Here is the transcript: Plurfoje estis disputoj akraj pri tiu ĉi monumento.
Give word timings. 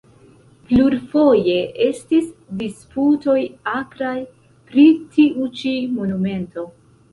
Plurfoje 0.69 1.57
estis 1.87 2.31
disputoj 2.63 3.37
akraj 3.75 4.17
pri 4.73 4.89
tiu 5.19 5.49
ĉi 5.63 5.77
monumento. 6.03 6.69